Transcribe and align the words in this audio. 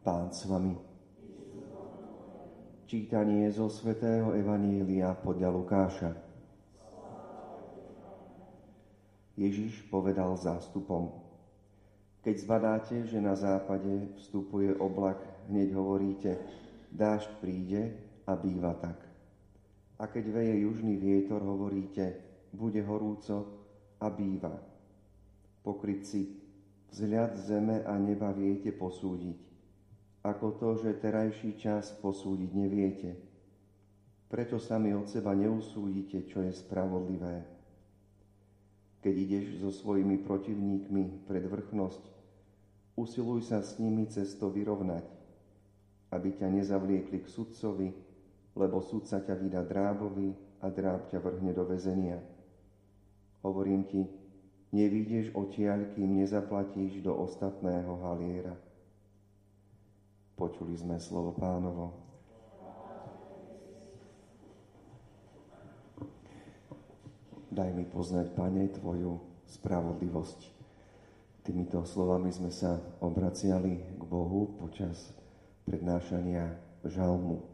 Pán 0.00 0.32
s 0.32 0.48
vami. 0.48 0.72
Čítanie 2.88 3.52
zo 3.52 3.68
svätého 3.68 4.32
Evanília 4.32 5.12
podľa 5.12 5.52
Lukáša. 5.52 6.16
Ježiš 9.36 9.84
povedal 9.92 10.32
zástupom. 10.40 11.20
Keď 12.24 12.32
zbadáte, 12.32 12.96
že 13.12 13.20
na 13.20 13.36
západe 13.36 14.08
vstupuje 14.16 14.72
oblak, 14.80 15.20
hneď 15.52 15.76
hovoríte, 15.76 16.40
dážď 16.88 17.30
príde 17.44 17.92
a 18.24 18.32
býva 18.40 18.72
tak. 18.80 18.96
A 20.00 20.08
keď 20.08 20.32
veje 20.32 20.64
južný 20.64 20.96
vietor, 20.96 21.44
hovoríte, 21.44 22.16
bude 22.56 22.80
horúco 22.88 23.52
a 24.00 24.08
býva. 24.08 24.56
Pokrytci, 25.60 26.40
vzhľad 26.88 27.36
zeme 27.36 27.84
a 27.84 28.00
neba 28.00 28.32
viete 28.32 28.72
posúdiť 28.72 29.49
ako 30.20 30.46
to, 30.60 30.68
že 30.84 31.00
terajší 31.00 31.56
čas 31.56 31.96
posúdiť 31.96 32.50
neviete. 32.52 33.10
Preto 34.28 34.60
sami 34.60 34.92
od 34.92 35.08
seba 35.08 35.32
neusúdite, 35.32 36.28
čo 36.28 36.44
je 36.44 36.52
spravodlivé. 36.52 37.42
Keď 39.00 39.14
ideš 39.16 39.46
so 39.64 39.72
svojimi 39.72 40.20
protivníkmi 40.20 41.24
pred 41.24 41.44
vrchnosť, 41.48 42.04
usiluj 43.00 43.48
sa 43.48 43.64
s 43.64 43.80
nimi 43.80 44.04
cesto 44.12 44.52
vyrovnať, 44.52 45.08
aby 46.12 46.36
ťa 46.36 46.52
nezavliekli 46.52 47.24
k 47.24 47.26
sudcovi, 47.32 47.88
lebo 48.52 48.84
sudca 48.84 49.24
ťa 49.24 49.34
vydá 49.40 49.64
drábovi 49.64 50.36
a 50.60 50.68
dráb 50.68 51.08
ťa 51.08 51.16
vrhne 51.16 51.56
do 51.56 51.64
väzenia. 51.64 52.20
Hovorím 53.40 53.88
ti, 53.88 54.04
nevídeš 54.76 55.32
odtiaľ, 55.32 55.96
kým 55.96 56.20
nezaplatíš 56.20 57.00
do 57.00 57.16
ostatného 57.16 58.04
haliera. 58.04 58.52
Počuli 60.40 60.72
sme 60.72 60.96
slovo 60.96 61.36
pánovo. 61.36 61.92
Daj 67.52 67.68
mi 67.76 67.84
poznať, 67.84 68.32
Pane, 68.32 68.72
Tvoju 68.72 69.20
spravodlivosť. 69.44 70.40
Týmito 71.44 71.84
slovami 71.84 72.32
sme 72.32 72.48
sa 72.48 72.80
obraciali 73.04 74.00
k 74.00 74.02
Bohu 74.08 74.56
počas 74.56 75.12
prednášania 75.68 76.56
žalmu. 76.88 77.44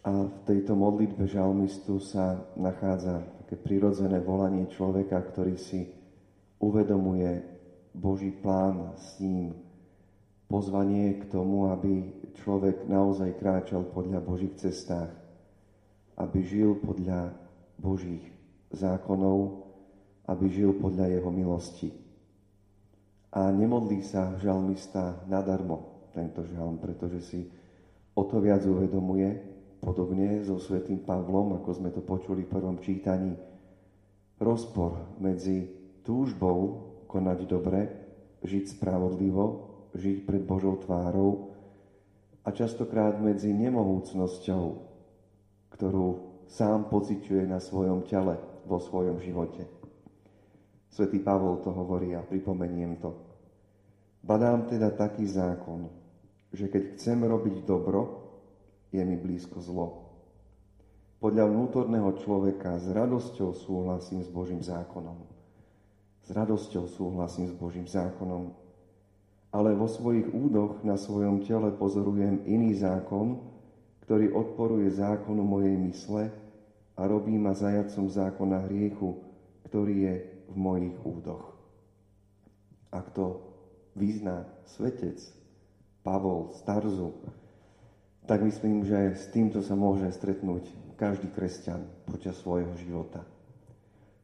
A 0.00 0.32
v 0.32 0.36
tejto 0.48 0.72
modlitbe 0.72 1.28
žalmistu 1.28 2.00
sa 2.00 2.40
nachádza 2.56 3.20
také 3.44 3.60
prirodzené 3.60 4.24
volanie 4.24 4.64
človeka, 4.72 5.20
ktorý 5.28 5.60
si 5.60 5.92
uvedomuje 6.56 7.44
Boží 7.92 8.32
plán 8.32 8.96
s 8.96 9.20
ním, 9.20 9.65
pozvanie 10.46 11.18
k 11.18 11.24
tomu, 11.30 11.70
aby 11.70 12.06
človek 12.42 12.86
naozaj 12.86 13.38
kráčal 13.38 13.86
podľa 13.90 14.22
Božích 14.22 14.54
cestách, 14.58 15.10
aby 16.16 16.38
žil 16.46 16.78
podľa 16.78 17.34
Božích 17.76 18.24
zákonov, 18.72 19.66
aby 20.26 20.46
žil 20.50 20.74
podľa 20.74 21.12
Jeho 21.12 21.30
milosti. 21.30 21.90
A 23.36 23.52
nemodlí 23.52 24.00
sa 24.00 24.38
žalmista 24.40 25.20
nadarmo 25.28 26.08
tento 26.16 26.40
žalm, 26.48 26.80
pretože 26.80 27.20
si 27.20 27.40
o 28.16 28.24
to 28.24 28.40
viac 28.40 28.64
uvedomuje, 28.64 29.56
podobne 29.76 30.40
so 30.40 30.56
svätým 30.56 31.04
Pavlom, 31.04 31.60
ako 31.60 31.70
sme 31.76 31.92
to 31.92 32.00
počuli 32.00 32.48
v 32.48 32.52
prvom 32.56 32.80
čítaní, 32.80 33.36
rozpor 34.40 35.20
medzi 35.20 35.68
túžbou 36.00 36.88
konať 37.06 37.38
dobre, 37.44 37.80
žiť 38.40 38.78
spravodlivo 38.80 39.75
žiť 39.96 40.28
pred 40.28 40.44
Božou 40.44 40.76
tvárou 40.76 41.56
a 42.44 42.52
častokrát 42.52 43.18
medzi 43.18 43.50
nemohúcnosťou, 43.50 44.64
ktorú 45.72 46.06
sám 46.46 46.86
pociťuje 46.92 47.48
na 47.48 47.58
svojom 47.58 48.06
tele, 48.06 48.38
vo 48.66 48.78
svojom 48.78 49.18
živote. 49.22 49.66
Svetý 50.90 51.22
Pavol 51.22 51.60
to 51.62 51.70
hovorí 51.70 52.14
a 52.14 52.24
pripomeniem 52.24 52.98
to. 52.98 53.14
Badám 54.26 54.66
teda 54.66 54.90
taký 54.90 55.26
zákon, 55.26 55.86
že 56.50 56.66
keď 56.66 56.98
chcem 56.98 57.18
robiť 57.22 57.62
dobro, 57.62 58.26
je 58.90 59.02
mi 59.02 59.14
blízko 59.14 59.62
zlo. 59.62 59.88
Podľa 61.22 61.48
vnútorného 61.48 62.10
človeka 62.22 62.76
s 62.80 62.90
radosťou 62.90 63.54
súhlasím 63.54 64.20
s 64.22 64.30
Božím 64.30 64.60
zákonom. 64.62 65.26
S 66.26 66.28
radosťou 66.34 66.90
súhlasím 66.90 67.46
s 67.50 67.54
Božím 67.54 67.86
zákonom, 67.86 68.65
ale 69.56 69.72
vo 69.72 69.88
svojich 69.88 70.28
údoch 70.36 70.84
na 70.84 71.00
svojom 71.00 71.40
tele 71.40 71.72
pozorujem 71.72 72.44
iný 72.44 72.76
zákon, 72.76 73.40
ktorý 74.04 74.36
odporuje 74.36 74.92
zákonu 74.92 75.40
mojej 75.40 75.80
mysle 75.80 76.28
a 76.92 77.00
robí 77.08 77.32
ma 77.40 77.56
zajacom 77.56 78.12
zákona 78.12 78.68
hriechu, 78.68 79.16
ktorý 79.64 79.94
je 80.12 80.14
v 80.52 80.56
mojich 80.60 80.96
údoch. 81.00 81.56
Ak 82.92 83.16
to 83.16 83.40
vyzná 83.96 84.44
svetec 84.76 85.24
Pavol 86.04 86.52
Starzu, 86.60 87.16
tak 88.28 88.44
myslím, 88.44 88.84
že 88.84 89.16
s 89.16 89.32
týmto 89.32 89.64
sa 89.64 89.72
môže 89.72 90.04
stretnúť 90.12 90.68
každý 91.00 91.32
kresťan 91.32 91.80
počas 92.04 92.36
svojho 92.44 92.76
života. 92.76 93.24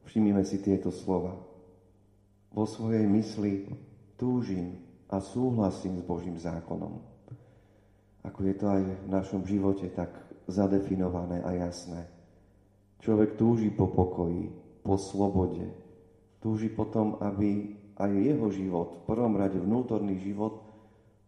Všimnime 0.05 0.45
si 0.45 0.61
tieto 0.61 0.93
slova. 0.93 1.33
Vo 2.53 2.69
svojej 2.69 3.09
mysli 3.09 3.65
túžim 4.13 4.82
a 5.09 5.19
súhlasím 5.19 5.99
s 5.99 6.03
Božím 6.03 6.37
zákonom. 6.39 7.01
Ako 8.23 8.39
je 8.47 8.55
to 8.55 8.65
aj 8.71 8.81
v 8.87 9.09
našom 9.11 9.43
živote 9.43 9.91
tak 9.91 10.15
zadefinované 10.47 11.43
a 11.43 11.51
jasné. 11.67 12.07
Človek 13.03 13.35
túži 13.35 13.67
po 13.67 13.91
pokoji, 13.91 14.47
po 14.79 14.95
slobode. 14.95 15.67
Túži 16.39 16.71
potom, 16.71 17.19
aby 17.19 17.75
aj 17.99 18.11
jeho 18.11 18.47
život, 18.51 19.03
v 19.03 19.07
prvom 19.11 19.35
rade 19.35 19.59
vnútorný 19.59 20.19
život, 20.23 20.63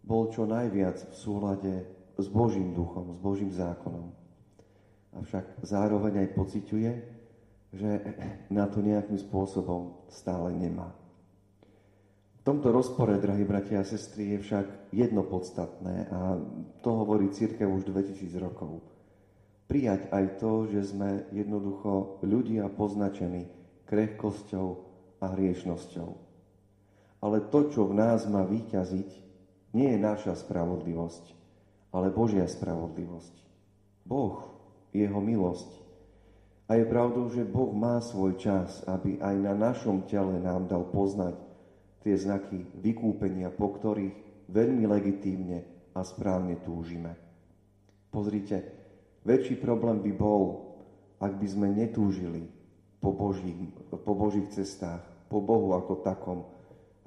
bol 0.06 0.32
čo 0.32 0.48
najviac 0.48 1.12
v 1.12 1.16
súlade 1.16 1.74
s 2.16 2.28
Božím 2.32 2.72
duchom, 2.72 3.12
s 3.16 3.20
Božím 3.20 3.52
zákonom. 3.52 4.16
Avšak 5.20 5.64
zároveň 5.68 6.24
aj 6.24 6.36
pociťuje, 6.36 6.92
že 7.76 7.92
na 8.48 8.68
to 8.72 8.80
nejakým 8.80 9.20
spôsobom 9.20 10.08
stále 10.08 10.56
nemá. 10.56 10.96
Tomto 12.46 12.70
rozpore, 12.70 13.18
drahí 13.18 13.42
bratia 13.42 13.82
a 13.82 13.90
sestry, 13.90 14.38
je 14.38 14.46
však 14.46 14.94
jedno 14.94 15.26
podstatné 15.26 16.14
a 16.14 16.38
to 16.86 16.90
hovorí 16.94 17.34
církev 17.34 17.66
už 17.66 17.90
2000 17.90 18.22
rokov. 18.38 18.86
Prijať 19.66 20.14
aj 20.14 20.38
to, 20.38 20.70
že 20.70 20.94
sme 20.94 21.26
jednoducho 21.34 22.22
ľudia 22.22 22.70
poznačení 22.70 23.50
krehkosťou 23.90 24.68
a 25.18 25.34
hriešnosťou. 25.34 26.10
Ale 27.26 27.50
to, 27.50 27.74
čo 27.74 27.90
v 27.90 27.98
nás 27.98 28.30
má 28.30 28.46
výťaziť, 28.46 29.10
nie 29.74 29.98
je 29.98 30.06
naša 30.06 30.38
spravodlivosť, 30.38 31.26
ale 31.98 32.14
Božia 32.14 32.46
spravodlivosť. 32.46 33.36
Boh, 34.06 34.38
Jeho 34.94 35.18
milosť. 35.18 35.82
A 36.70 36.78
je 36.78 36.86
pravdou, 36.86 37.26
že 37.34 37.42
Boh 37.42 37.74
má 37.74 37.98
svoj 38.06 38.38
čas, 38.38 38.86
aby 38.86 39.18
aj 39.18 39.34
na 39.34 39.58
našom 39.58 40.06
tele 40.06 40.38
nám 40.38 40.70
dal 40.70 40.86
poznať 40.94 41.55
tie 42.06 42.14
znaky 42.14 42.62
vykúpenia, 42.78 43.50
po 43.50 43.74
ktorých 43.74 44.46
veľmi 44.54 44.86
legitímne 44.86 45.66
a 45.98 46.06
správne 46.06 46.62
túžime. 46.62 47.18
Pozrite, 48.14 48.62
väčší 49.26 49.58
problém 49.58 50.06
by 50.06 50.14
bol, 50.14 50.44
ak 51.18 51.34
by 51.42 51.48
sme 51.50 51.68
netúžili 51.74 52.46
po 53.02 53.10
Božích, 53.10 53.58
po 53.90 54.14
Božích 54.14 54.54
cestách, 54.54 55.02
po 55.34 55.42
Bohu 55.42 55.74
ako 55.74 56.06
takom, 56.06 56.46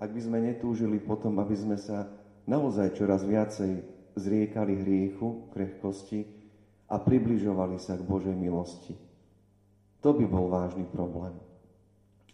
ak 0.03 0.11
by 0.11 0.21
sme 0.21 0.39
netúžili 0.43 0.99
potom, 0.99 1.39
aby 1.39 1.55
sme 1.55 1.79
sa 1.79 2.11
naozaj 2.51 2.99
čoraz 2.99 3.23
viacej 3.23 3.83
zriekali 4.19 4.83
hriechu, 4.83 5.47
krehkosti 5.55 6.27
a 6.91 6.99
približovali 6.99 7.79
sa 7.79 7.95
k 7.95 8.03
Božej 8.03 8.35
milosti. 8.35 8.99
To 10.03 10.11
by 10.11 10.27
bol 10.27 10.51
vážny 10.51 10.87
problém. 10.91 11.39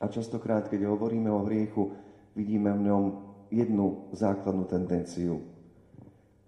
A 0.00 0.08
častokrát, 0.08 0.68
keď 0.68 0.88
hovoríme 0.88 1.28
o 1.32 1.44
hriechu, 1.44 1.96
vidíme 2.34 2.70
v 2.74 2.90
ňom 2.90 3.04
jednu 3.50 4.10
základnú 4.14 4.66
tendenciu. 4.66 5.42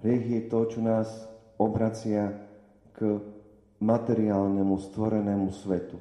Hriech 0.03 0.27
je 0.27 0.43
to, 0.51 0.61
čo 0.69 0.81
nás 0.83 1.09
obracia 1.57 2.35
k 2.93 3.23
materiálnemu 3.81 4.77
stvorenému 4.77 5.49
svetu. 5.55 5.97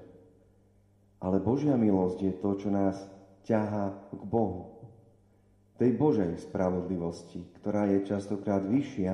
Ale 1.21 1.39
Božia 1.39 1.79
milosť 1.79 2.19
je 2.21 2.33
to, 2.37 2.51
čo 2.59 2.69
nás 2.69 2.97
ťahá 3.47 3.93
k 4.11 4.21
Bohu. 4.25 4.75
Tej 5.75 5.91
Božej 5.95 6.39
spravodlivosti, 6.43 7.43
ktorá 7.59 7.87
je 7.91 8.07
častokrát 8.07 8.63
vyššia, 8.63 9.13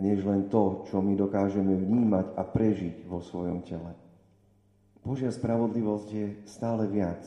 než 0.00 0.24
len 0.24 0.48
to, 0.52 0.84
čo 0.88 1.00
my 1.00 1.16
dokážeme 1.16 1.72
vnímať 1.72 2.36
a 2.36 2.42
prežiť 2.44 3.08
vo 3.08 3.20
svojom 3.20 3.64
tele. 3.64 3.96
Božia 5.00 5.32
spravodlivosť 5.32 6.08
je 6.10 6.26
stále 6.44 6.88
viac. 6.88 7.22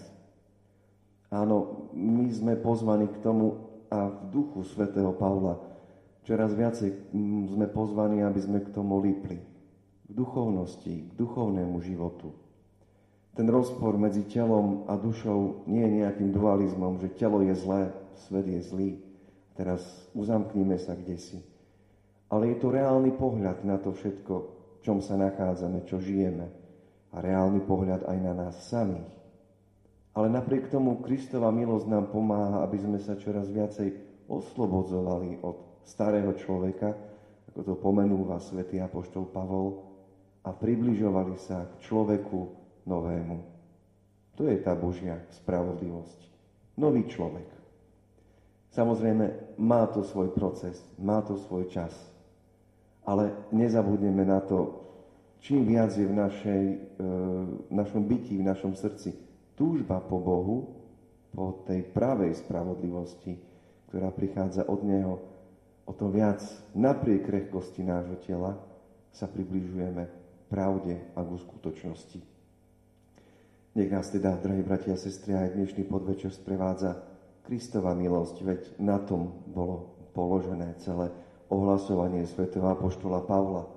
Áno, 1.30 1.90
my 1.94 2.26
sme 2.34 2.58
pozvaní 2.58 3.06
k 3.10 3.22
tomu 3.22 3.70
a 3.90 4.10
v 4.10 4.34
duchu 4.34 4.66
svätého 4.66 5.14
Pavla 5.14 5.70
čoraz 6.30 6.54
viacej 6.54 7.10
sme 7.50 7.66
pozvaní, 7.74 8.22
aby 8.22 8.38
sme 8.38 8.62
k 8.62 8.70
tomu 8.70 9.02
lípli. 9.02 9.42
K 10.06 10.12
duchovnosti, 10.14 11.10
k 11.10 11.12
duchovnému 11.18 11.82
životu. 11.82 12.30
Ten 13.34 13.50
rozpor 13.50 13.98
medzi 13.98 14.30
telom 14.30 14.86
a 14.86 14.94
dušou 14.94 15.66
nie 15.66 15.82
je 15.82 16.06
nejakým 16.06 16.30
dualizmom, 16.30 17.02
že 17.02 17.14
telo 17.18 17.42
je 17.42 17.58
zlé, 17.58 17.90
svet 18.30 18.46
je 18.46 18.62
zlý. 18.62 18.90
Teraz 19.58 19.82
uzamkníme 20.14 20.78
sa 20.78 20.94
kde 20.94 21.18
si. 21.18 21.42
Ale 22.30 22.54
je 22.54 22.62
to 22.62 22.70
reálny 22.70 23.10
pohľad 23.18 23.66
na 23.66 23.82
to 23.82 23.90
všetko, 23.90 24.34
v 24.78 24.80
čom 24.86 25.02
sa 25.02 25.18
nachádzame, 25.18 25.82
čo 25.90 25.98
žijeme. 25.98 26.46
A 27.10 27.26
reálny 27.26 27.66
pohľad 27.66 28.06
aj 28.06 28.18
na 28.22 28.34
nás 28.38 28.70
samých. 28.70 29.10
Ale 30.18 30.28
napriek 30.30 30.74
tomu 30.74 31.00
Kristova 31.06 31.54
milosť 31.54 31.86
nám 31.86 32.10
pomáha, 32.10 32.66
aby 32.66 32.82
sme 32.82 32.98
sa 32.98 33.14
čoraz 33.14 33.50
viacej 33.54 33.94
oslobodzovali 34.26 35.42
od 35.46 35.86
starého 35.86 36.34
človeka, 36.34 36.94
ako 37.54 37.60
to 37.66 37.74
pomenúva 37.78 38.42
svätý 38.42 38.82
Apoštol 38.82 39.30
Pavol, 39.30 39.90
a 40.46 40.50
približovali 40.56 41.36
sa 41.38 41.68
k 41.68 41.74
človeku 41.86 42.40
novému. 42.88 43.38
To 44.40 44.48
je 44.48 44.58
tá 44.64 44.72
Božia 44.72 45.20
spravodlivosť. 45.36 46.20
Nový 46.80 47.06
človek. 47.12 47.46
Samozrejme, 48.72 49.60
má 49.60 49.84
to 49.92 50.06
svoj 50.06 50.32
proces, 50.32 50.80
má 50.96 51.20
to 51.20 51.36
svoj 51.36 51.68
čas. 51.68 51.92
Ale 53.04 53.36
nezabudneme 53.52 54.24
na 54.24 54.40
to, 54.40 54.80
čím 55.44 55.68
viac 55.68 55.92
je 55.92 56.08
v, 56.08 56.16
našej, 56.16 56.64
e, 56.72 57.06
v 57.68 57.74
našom 57.74 58.06
byti, 58.08 58.40
v 58.40 58.48
našom 58.48 58.78
srdci 58.80 59.29
túžba 59.60 60.00
po 60.00 60.24
Bohu, 60.24 60.72
po 61.36 61.68
tej 61.68 61.84
pravej 61.92 62.40
spravodlivosti, 62.40 63.36
ktorá 63.92 64.08
prichádza 64.16 64.64
od 64.72 64.82
Neho, 64.88 65.20
o 65.84 65.92
to 65.92 66.08
viac 66.08 66.40
napriek 66.72 67.28
krehkosti 67.28 67.84
nášho 67.84 68.16
tela 68.24 68.56
sa 69.12 69.28
približujeme 69.28 70.08
pravde 70.48 70.96
a 71.12 71.20
k 71.20 71.30
skutočnosti. 71.36 72.20
Nech 73.76 73.90
nás 73.92 74.10
teda, 74.10 74.40
drahí 74.40 74.66
bratia 74.66 74.96
a 74.96 75.02
sestry, 75.02 75.36
aj 75.36 75.54
dnešný 75.54 75.86
podvečer 75.86 76.34
sprevádza 76.34 77.06
Kristova 77.46 77.94
milosť, 77.94 78.36
veď 78.42 78.62
na 78.82 78.98
tom 79.02 79.46
bolo 79.50 79.94
položené 80.14 80.78
celé 80.82 81.14
ohlasovanie 81.50 82.26
svätého 82.26 82.66
apoštola 82.70 83.26
Pavla. 83.26 83.70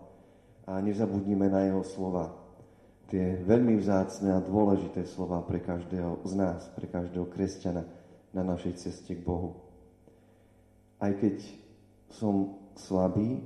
A 0.68 0.78
nezabudnime 0.80 1.48
na 1.48 1.66
jeho 1.68 1.82
slova, 1.84 2.41
tie 3.12 3.36
veľmi 3.44 3.76
vzácne 3.76 4.32
a 4.32 4.40
dôležité 4.40 5.04
slova 5.04 5.44
pre 5.44 5.60
každého 5.60 6.24
z 6.24 6.32
nás, 6.32 6.64
pre 6.72 6.88
každého 6.88 7.28
kresťana 7.28 7.84
na 8.32 8.40
našej 8.40 8.80
ceste 8.80 9.12
k 9.12 9.20
Bohu. 9.20 9.60
Aj 10.96 11.12
keď 11.12 11.44
som 12.08 12.56
slabý, 12.72 13.44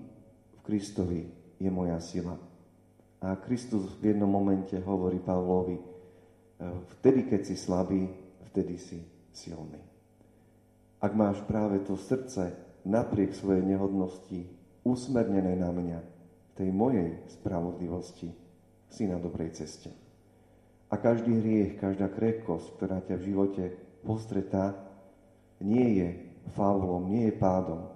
v 0.54 0.60
Kristovi 0.62 1.26
je 1.58 1.66
moja 1.66 1.98
sila. 1.98 2.38
A 3.18 3.34
Kristus 3.42 3.90
v 3.98 4.14
jednom 4.14 4.30
momente 4.30 4.78
hovorí 4.78 5.18
Pavlovi, 5.18 5.82
e, 5.82 5.84
vtedy, 7.02 7.26
keď 7.26 7.50
si 7.50 7.58
slabý, 7.58 8.06
vtedy 8.54 8.78
si 8.78 9.02
silný. 9.34 9.82
Ak 11.02 11.10
máš 11.10 11.42
práve 11.42 11.82
to 11.82 11.98
srdce 11.98 12.54
napriek 12.86 13.34
svojej 13.34 13.66
nehodnosti 13.66 14.46
usmernené 14.86 15.58
na 15.58 15.74
mňa, 15.74 16.00
tej 16.54 16.70
mojej 16.70 17.18
spravodlivosti, 17.34 18.45
si 18.90 19.06
na 19.06 19.18
dobrej 19.18 19.54
ceste. 19.56 19.90
A 20.86 20.94
každý 20.96 21.34
hriech, 21.42 21.82
každá 21.82 22.06
krehkosť, 22.06 22.78
ktorá 22.78 22.98
ťa 23.02 23.14
v 23.18 23.26
živote 23.26 23.64
postretá, 24.06 24.78
nie 25.58 25.98
je 25.98 26.08
faulom, 26.54 27.10
nie 27.10 27.26
je 27.26 27.34
pádom, 27.34 27.90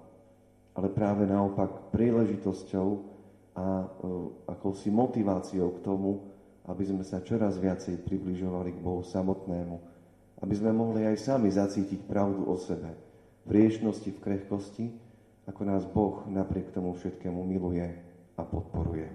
ale 0.75 0.91
práve 0.91 1.23
naopak 1.23 1.93
príležitosťou 1.95 2.87
a 3.55 3.65
uh, 3.83 3.87
akousi 4.51 4.91
motiváciou 4.91 5.79
k 5.79 5.83
tomu, 5.83 6.31
aby 6.67 6.83
sme 6.83 7.03
sa 7.03 7.23
čoraz 7.23 7.59
viacej 7.59 8.03
približovali 8.03 8.75
k 8.75 8.83
Bohu 8.83 9.03
samotnému, 9.03 9.75
aby 10.41 10.53
sme 10.55 10.71
mohli 10.75 11.07
aj 11.07 11.17
sami 11.19 11.51
zacítiť 11.51 12.07
pravdu 12.07 12.47
o 12.47 12.55
sebe, 12.59 12.91
v 13.47 13.49
riešnosti, 13.49 14.09
v 14.11 14.21
krehkosti, 14.21 14.85
ako 15.49 15.61
nás 15.65 15.83
Boh 15.89 16.23
napriek 16.29 16.71
tomu 16.71 16.93
všetkému 16.95 17.41
miluje 17.43 17.87
a 18.37 18.41
podporuje. 18.45 19.09